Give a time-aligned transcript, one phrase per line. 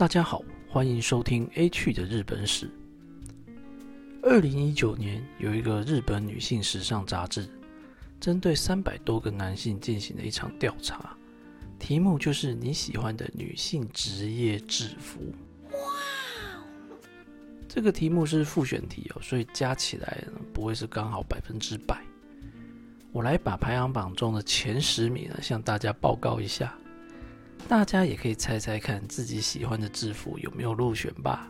[0.00, 2.70] 大家好，欢迎收听 A 趣的日本史。
[4.22, 7.46] 二零一九年，有一个日本女性时尚杂志，
[8.18, 11.14] 针对三百多个男性进行了一场调查，
[11.78, 15.20] 题目就是你喜欢的女性职业制服。
[15.70, 15.78] 哇！
[17.68, 22.02] 这个题目是复选题哦，所以加起来不会是刚好百分之百。
[23.12, 26.74] 我来把排行榜中的前十名呢，向大家报告一下。
[27.68, 31.48] 大家也可以猜猜看自己喜欢的制服有没有入选吧。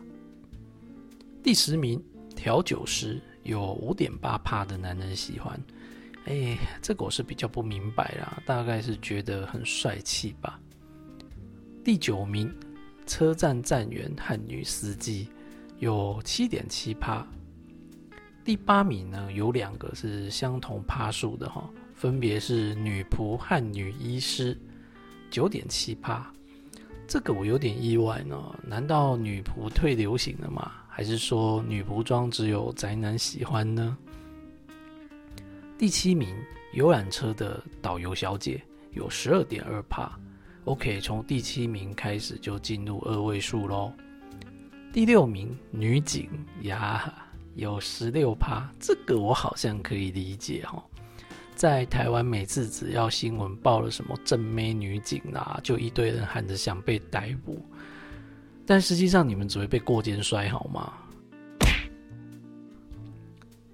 [1.43, 2.01] 第十名，
[2.35, 5.59] 调酒师，有五点八帕的男人喜欢。
[6.25, 10.59] 哎，这个我是比较不明白啦，大概是觉得很帅气吧。
[11.83, 12.53] 第九名，
[13.07, 15.27] 车站站员和女司机，
[15.79, 17.27] 有七点七帕。
[18.45, 24.55] 第八名呢，有两个是相同趴数的哈，分别是女仆和女医师。
[25.31, 26.31] 九点七趴，
[27.07, 28.37] 这个我有点意外呢。
[28.61, 30.73] 难道女仆退流行了吗？
[30.89, 33.97] 还是说女仆装只有宅男喜欢呢？
[35.77, 36.35] 第七名，
[36.73, 40.19] 游览车的导游小姐有十二点二帕。
[40.65, 43.91] OK，从第七名开始就进入二位数喽。
[44.91, 46.29] 第六名，女警
[46.63, 50.83] 呀，有十六趴，这个我好像可以理解哈。
[51.61, 57.63] 在台湾，每次只要新闻报了什么正妹女警啦，就一堆人喊着想被逮捕，
[58.65, 60.91] 但实际上你们只会被过肩摔，好吗？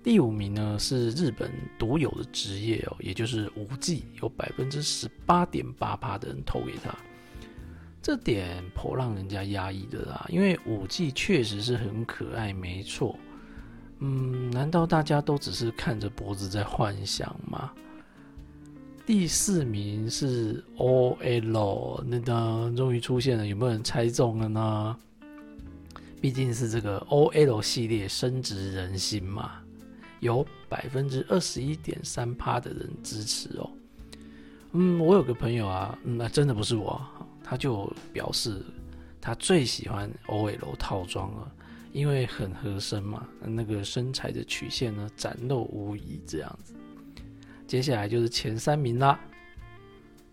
[0.03, 1.49] 第五名呢是日本
[1.79, 6.93] 独有的职业哦，也就是舞技，有百分之十八点八趴的人投给他，
[8.01, 13.17] 这点颇让人家压抑的啦，因为舞技确实是很可爱，没错。
[13.99, 17.71] 嗯，难道大家都只是看着脖子在幻想吗？
[19.05, 24.97] 第四名是 O L，那个终于出现了，有没有人猜中了呢？
[26.19, 29.53] 毕竟是这个 O L 系列深植人心嘛，
[30.19, 33.69] 有百分之二十一点三趴的人支持哦。
[34.73, 37.01] 嗯，我有个朋友啊，那真的不是我，
[37.43, 38.61] 他就表示
[39.21, 41.51] 他最喜欢 O L 套装了。
[41.97, 46.75] 因为很合身嘛，那个身材的曲线呢展露无遗，这样子。
[47.65, 49.19] 接下来就是前三名啦。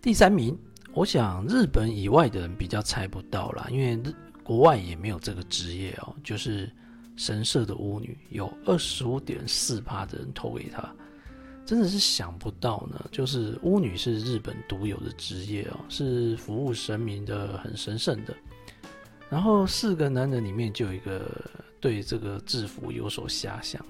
[0.02, 0.54] 第三名，
[0.92, 6.14] 我想日本以外的人比较猜不到啦，因为日国外也没有这个职业哦。
[6.22, 6.70] 就是
[7.16, 10.94] 神社的巫女，有二十五点四趴的人投给他，
[11.64, 13.02] 真的是想不到呢。
[13.10, 18.36] 就是巫女是日本独有的职业哦，是服务神明的，很神圣的。
[19.30, 21.50] 然后四个男人里面就有一个
[21.84, 23.84] 对这个制服有所遐想，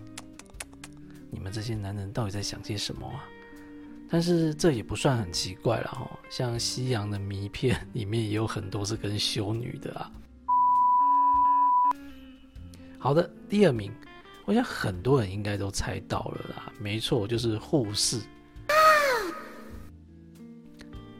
[1.30, 3.22] 你们这些男人到底在想些什么啊？
[4.10, 10.10] 但是这也不算很奇怪了哈，像西洋的迷片里面也有很多是跟修女的啊。
[12.98, 13.92] 好的，第二名，
[14.44, 18.20] 我想很多人应该都猜到了啦，没错，就是护士。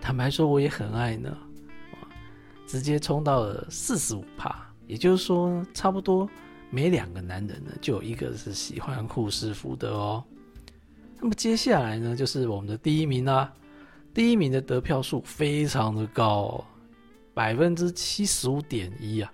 [0.01, 1.39] 坦白说，我也很爱呢。
[2.67, 6.29] 直接冲到了四十五帕，也就是说，差不多
[6.75, 10.25] 每两个男人呢，就有一个是喜欢护士服的哦。
[11.21, 13.55] 那么接下来呢，就是我们的第一名啦。
[14.12, 16.65] 第一名的得票数非常的高，
[17.33, 19.33] 百分之七十五点一啊，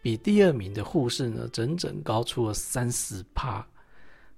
[0.00, 3.66] 比第二名的护士呢，整整高出了三十趴。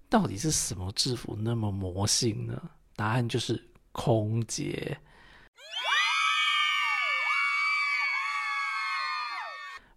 [0.08, 2.60] 到底是什么制服那么魔性呢？
[2.96, 4.98] 答案就是空姐。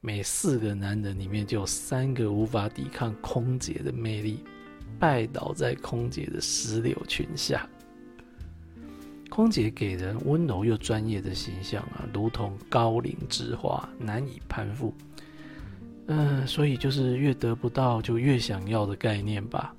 [0.01, 4.43] 每四个男人里面就有三个无法抵抗空姐的魅力，
[4.97, 7.67] 拜倒在空姐的石榴裙下。
[9.29, 14.93] 空姐给人温柔又专业的形象啊，如同高岭之花，难以攀附。
[16.07, 19.75] 嗯，所以就是越得不到就越想要的概念吧。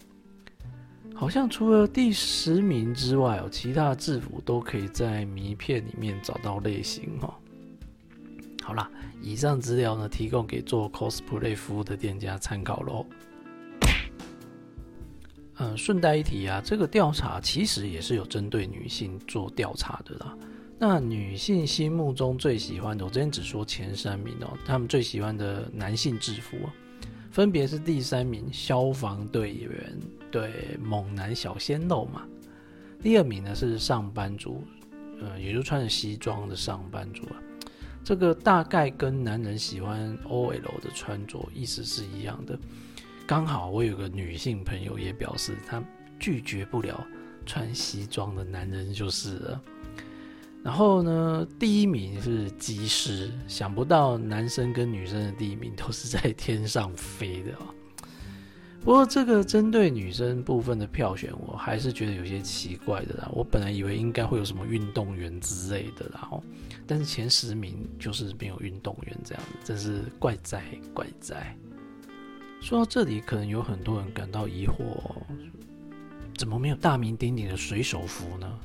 [1.14, 7.34] 好像除了第十名之外哦，其他制服都可以在名片里面找到类型哦。
[8.62, 8.90] 好啦，
[9.22, 13.06] 以上资料呢，提供给做 cosplay 服务的店家参考喽。
[15.58, 20.34] 嗯，顺带一提啊，这个调查其实也是有针对女性做调查的啦。
[20.78, 26.56] 那女性心目中最喜欢的，我之前只说前三名哦，他们最喜欢的男性制服，
[27.30, 29.98] 分别是第三名消防队员，
[30.30, 32.22] 对，猛男小鲜肉嘛。
[33.02, 34.64] 第二名呢是上班族，
[35.20, 37.36] 呃，也就穿着西装的上班族啊。
[38.02, 42.58] 这个大概跟男人喜欢 OL 的穿着意思是一样的。
[43.26, 45.82] 刚好我有个女性朋友也表示，她
[46.18, 47.06] 拒绝不了
[47.46, 49.62] 穿西装的男人就是了。
[50.62, 57.74] 然后呢，第一名是机师，想不到男生跟女生的第一名都是在天上飞的哦。
[58.82, 63.28] 不过这个针对女生部分的票选，我还是觉得有些奇怪的啦。
[63.30, 66.42] 我本来以为应该会有什么运动员之类的啦，哦，
[66.86, 71.54] 但是前十名就是没有运动员这样子，真是怪哉怪哉。
[72.62, 74.98] 说到这里，可能有很多人感到疑惑，
[76.36, 78.58] 怎么没有大名鼎鼎的水手服呢？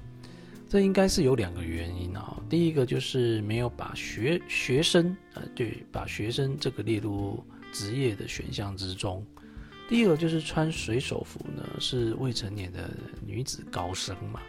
[0.69, 2.41] 这应该是有两个原因啊。
[2.50, 9.25] 第一个就是没有把学学生，呃，对，把学生这个列入职业的选项之中。
[9.87, 12.89] 第二个就是穿水手服呢，是未成年的
[13.25, 14.41] 女子高升嘛。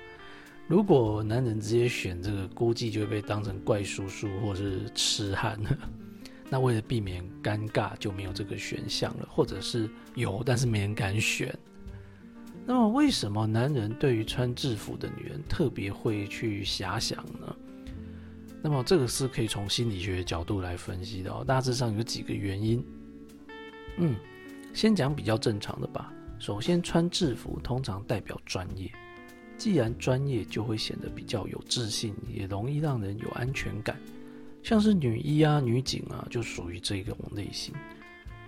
[0.66, 5.60] 如果男人直接选这个，估计就会被当成怪叔叔或是痴汉。
[6.48, 11.56] 那为了避免尴尬，就没有这个选项了，或者是有，但是没人敢选。
[12.64, 17.56] 那么为什么男人对于穿制服的女人特别会去遐想呢？
[18.62, 21.44] 那么这个是可以从心理学角度来分析的哦。
[21.46, 22.84] 大致上有几个原因。
[23.98, 24.16] 嗯。
[24.76, 26.12] 先讲比较正常的吧。
[26.38, 28.92] 首先，穿制服通常代表专业，
[29.56, 33.96] 既然专业，就会显得比较有自信，也容易让人有安全感。
[34.62, 37.74] 像是女医啊、女警啊，就属于这种类型。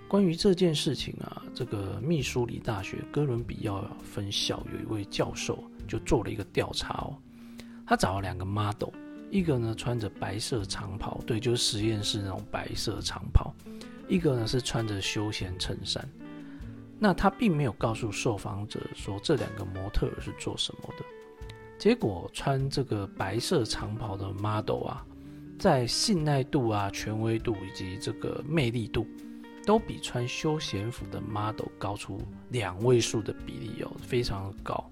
[0.07, 7.17] 关于这件事情啊，这个密苏里大学哥伦比亚分校有一位教授就做了一个调查哦，
[7.87, 8.91] 他找了两个 model，
[9.31, 13.51] 一个呢穿着白色长袍，对，就是实验室那种白色长袍。
[14.09, 16.09] 一个呢是穿着休闲衬衫，
[16.99, 21.05] 那他并没有告诉受访者说这两个模特是做什么的。
[21.79, 25.07] 结果穿这个白色长袍的 model 啊，
[25.59, 29.07] 在信赖度啊、权威度以及这个魅力度，
[29.65, 34.91] 都比穿休闲服的 model 高出两位数的比例哦，非常的高。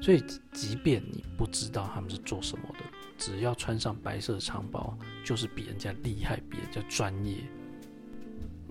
[0.00, 0.20] 所以
[0.52, 2.80] 即便你不知道他们是做什么的，
[3.16, 7.36] 只要穿上白色长袍，就是比人家厉害，比人家专业。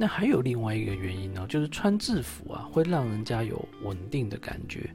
[0.02, 4.90] 那还有另外一个原因呢，就是穿制服啊，会让人家有稳定的感觉，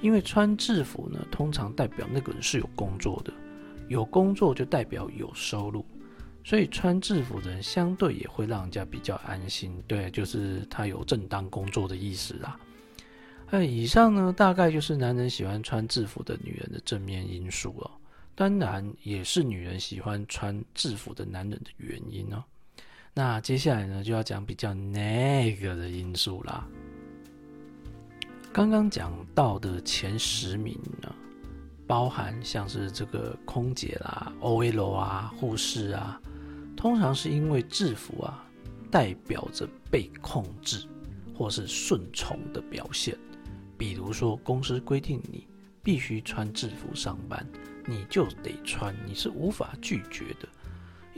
[0.00, 3.32] 因为穿制服呢，通常代表那个人是有工作的，
[3.88, 5.84] 有工作就代表有收入，
[6.42, 12.58] 所以穿制服的人相对也会让人家比较安心，对，就是他有正当工作的意思啦。
[13.50, 17.90] 那以上呢，大概就是男人喜欢穿制服的女人的正面因素了，
[18.34, 22.42] 当然也是女人喜欢穿制服的男人的原因呢。
[23.18, 26.64] 那接下来呢，就要讲比较那个的因素啦。
[28.52, 31.12] 刚刚讲到的前十名呢，
[31.84, 36.20] 包含像是这个空姐啦、OL 啊、护士啊，
[36.76, 38.46] 通常是因为制服啊，
[38.88, 40.86] 代表着被控制
[41.34, 43.18] 或是顺从的表现。
[43.76, 45.44] 比如说，公司规定你
[45.82, 47.44] 必须穿制服上班，
[47.84, 50.48] 你就得穿，你是无法拒绝的。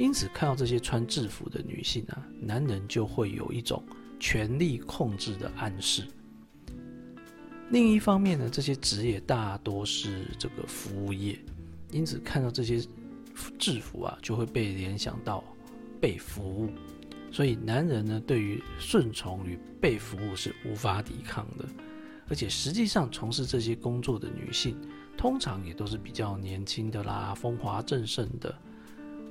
[0.01, 3.85] 因此，看到这些穿制服的女性啊，男人就会有一种
[4.19, 6.07] 权力控制的暗示。
[7.69, 11.39] 另一方面呢，这些职业大多是这个服务业，
[11.91, 12.81] 因此看到这些
[13.59, 15.45] 制服啊，就会被联想到
[16.01, 16.71] 被服务。
[17.31, 21.67] 所以，男人呢，对于顺从与被服务是无法抵抗的。
[22.27, 24.75] 而且，实际上从事这些工作的女性，
[25.15, 28.59] 通常也都是比较年轻的啦，风华正盛的。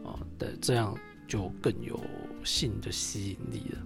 [0.10, 0.98] 哦，的这样
[1.28, 2.00] 就更有
[2.44, 3.80] 性的吸引力了。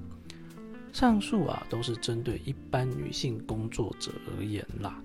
[0.92, 5.02] 上述啊都是针对一般女性工作者而言啦，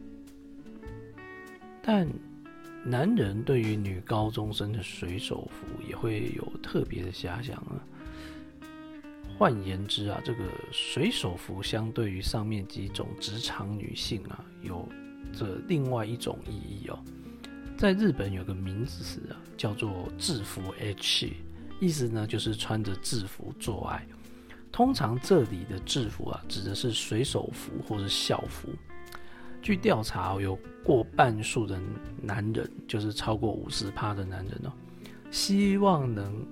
[1.82, 2.06] 但
[2.84, 7.80] 男人对于女高中生的水手服也会有特别的遐想啊。
[9.38, 14.86] 换言之啊，这个水手服相对于上面几种职场女性啊，有
[15.32, 16.98] 着另外一种意义哦。
[17.78, 21.32] 在日本有个名词啊，叫做制服 H，
[21.78, 24.04] 意思呢就是穿着制服做爱。
[24.72, 28.68] 通常这里的制服啊，指的是水手服或者校服。
[29.62, 31.80] 据调查，有过半数的
[32.20, 34.72] 男人，就是超过五十趴的男人哦，
[35.30, 36.44] 希望能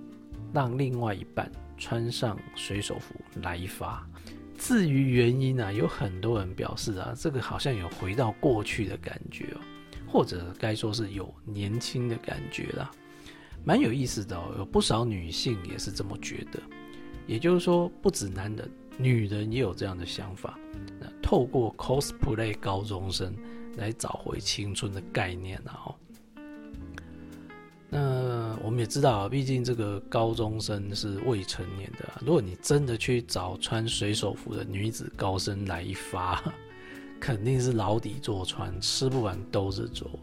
[0.52, 4.08] 让另外一半穿上水手服来一发。
[4.56, 9.60] 至于原因呢，有很多人表示啊，这个好像有回到过去的感觉哦。
[10.16, 12.90] 或者该说是有年轻的感觉啦，
[13.66, 14.34] 蛮有意思的。
[14.56, 16.58] 有不少女性也是这么觉得，
[17.26, 20.58] 也就是说，不止男人，女人也有这样的想法。
[20.98, 23.36] 那透过 cosplay 高中生
[23.76, 25.84] 来找回青春的概念啊！
[25.84, 25.94] 哦，
[27.90, 32.08] 那我们也知道，毕竟这个高中生是未成年的。
[32.24, 36.42] 如果你真的去找穿水手服的女子高生来一发。
[37.20, 40.18] 肯定是牢底坐穿，吃不完兜着走。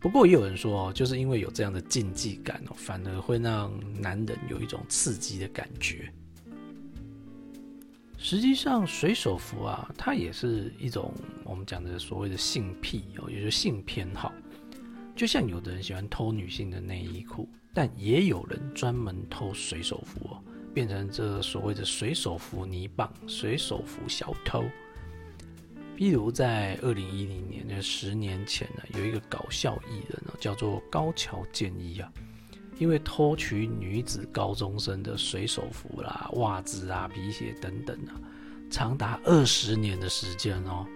[0.00, 6.12] 不过也有人说哦，就是因为有这样的禁忌感哦，反而会让男人有一种刺激的感觉。
[8.16, 11.12] 实际上，水手服啊，它也是一种
[11.44, 14.32] 我们讲的所谓的性癖哦，也就是性偏好。
[15.16, 20.42] 就像有的人喜欢偷女性的内衣裤，但也有人专门偷水手服哦，
[20.72, 24.64] 变成这所谓的水手服泥棒、水手服小偷。
[25.98, 32.08] 譬如在二零一零年，那十年前呢，有一个搞笑艺人呢，叫做高桥健一啊，
[32.78, 38.14] 因为偷取女子高中生的水手服啦、袜子啊、皮鞋等等啊，
[38.70, 40.86] 长达二十年的时间哦，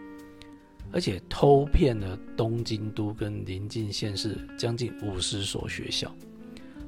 [0.92, 6.14] 而且偷骗了东京都跟邻近县市将近五十所学校，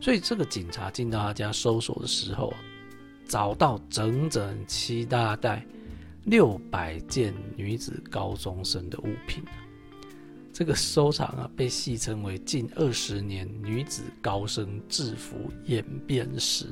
[0.01, 2.55] 所以这个警察进到他家搜索的时候，
[3.27, 5.67] 找到整整七大袋。
[6.25, 9.45] 六百件女子高中生的物品，
[10.55, 16.67] 这个收藏啊，被戏称为近二十年女子高生制服演变史。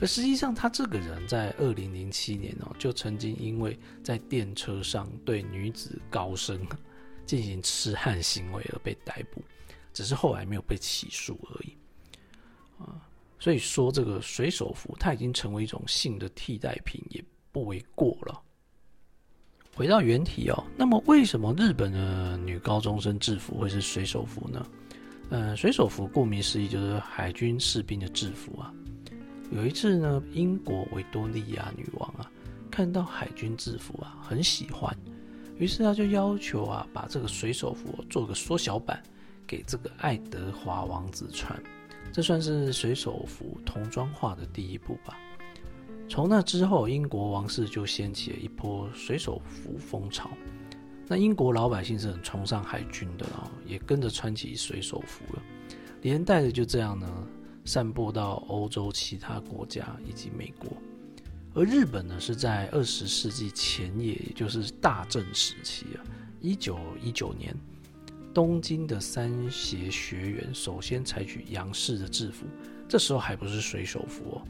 [0.00, 6.58] 而实际上，他这个人在二零零七年哦，就曾经因为在电车上对女子高生
[7.26, 9.42] 进行痴汉行为而被逮捕，
[9.92, 11.76] 只是后来没有被起诉而已。
[12.78, 13.06] 啊，
[13.38, 17.22] 所以说这个水手服，它已经成为一种性的替代品，也。
[17.52, 18.40] 不为过了。
[19.74, 24.66] 回到原题哦，那么为什么日本的女高中生制服会是水手服呢？
[25.30, 28.72] 嗯，水手服顾名思义就是海军士兵的制服啊。
[29.50, 32.30] 有一次呢，英国维多利亚女王啊
[32.70, 34.94] 看到海军制服啊很喜欢，
[35.58, 39.02] 于是她就要求啊把这个水手服做个缩小版
[39.46, 41.58] 给这个爱德华王子穿，
[42.12, 45.18] 这算是水手服童装化的第一步吧。
[46.12, 50.30] 从那之后，英国王室就掀起了一波水手服风潮。
[51.08, 55.42] 那英国老百姓是很崇尚海军的啊，也跟着穿起水手服了，
[56.02, 57.08] 连带的就这样呢，
[57.64, 60.70] 散播到欧洲其他国家以及美国。
[61.54, 66.04] 而日本呢，是在二十世纪前夜，也就是大正时期啊，
[66.42, 67.56] 一九一九年，
[68.34, 72.44] 东京的三协学园首先采取洋式的制服，
[72.86, 74.42] 这时候还不是水手服哦。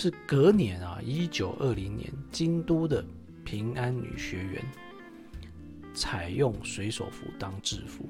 [0.00, 3.04] 是隔年啊，一九二零年，京都的
[3.44, 4.64] 平安女学园
[5.92, 8.08] 采用水手服当制服，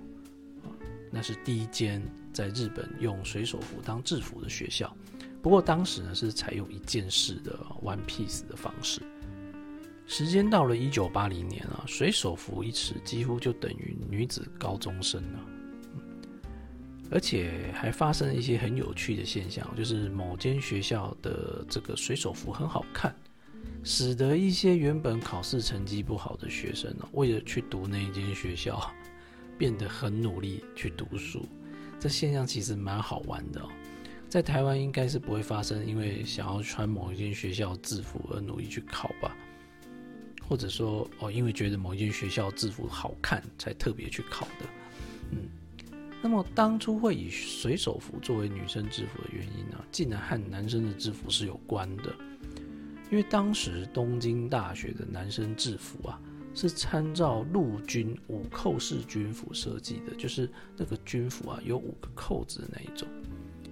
[1.11, 2.01] 那是第一间
[2.33, 4.97] 在日本用水手服当制服的学校。
[5.43, 9.03] 不过当时呢是采用一件式的 one piece 的方式。
[10.07, 15.41] 时间到了一九八零年啊，水手服一词几乎就等于女子高中生了。
[17.11, 23.15] 而且还发生了一些很有趣的现象，就是某间学校的这个水手服很好看，
[23.83, 28.93] 使得一些原本考试成绩不好的学生呢，为了去读那间学校，
[29.59, 31.45] 变得很努力去读书。
[31.99, 33.61] 这现象其实蛮好玩的，
[34.29, 39.37] 在台湾应该是不会发生，因为想要穿某一间学校制服而努力去考吧，
[40.49, 44.67] 或者说哦，因为觉得某一间学校制服好看才特别去考的，
[45.33, 45.49] 嗯。
[46.23, 52.15] 那么当初会以水手服作为女生制服的原因呢，竟然和男生的制服是有关的。
[53.11, 56.21] 因为当时东京大学的男生制服啊，
[56.55, 63.09] 是参照陆军五扣式军服设计的，就是那个军服啊有五个扣子的那一种。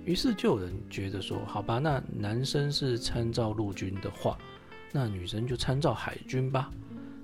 [0.05, 4.39] 于是就有人觉得说，好吧，那男生是参照陆军的话，
[4.91, 6.71] 那女生就参照海军吧。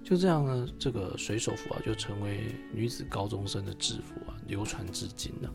[0.05, 5.51] 就这样呢，这个水手服啊，就成为女子高中生的制服啊，流传至今了。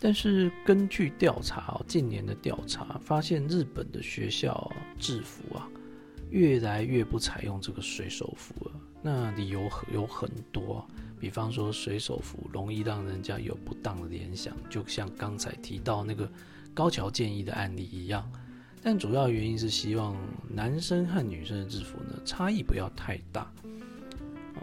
[0.00, 5.68] 但是根据调查，近年的调查发现，日本的学校制服啊，
[6.30, 8.72] 越来越不采用这个水手服了。
[9.00, 10.84] 那理由有很多，
[11.20, 16.28] 比方说水手服容易让人家有不当的联想，就像刚才提到那个
[16.74, 18.28] 高桥建议的案例一样。
[18.84, 20.14] 但主要原因是希望
[20.46, 23.40] 男生和女生的制服呢差异不要太大，
[24.54, 24.60] 啊，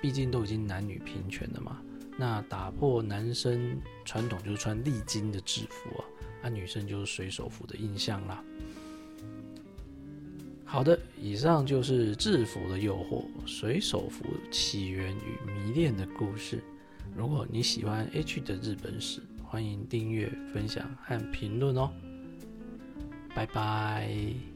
[0.00, 1.82] 毕竟都已经男女平权了嘛。
[2.16, 6.04] 那打破男生传统就是穿历经的制服啊，
[6.44, 8.42] 那女生就是水手服的印象啦。
[10.64, 16.62] 好的，以上就是制服的诱惑、水手服起源与迷恋的故事。
[17.16, 21.90] 如果你喜欢 H 的日本史，欢迎订阅、分享和评论哦。
[23.36, 24.55] 拜拜。